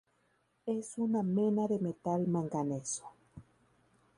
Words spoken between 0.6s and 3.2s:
Es una mena de metal manganeso.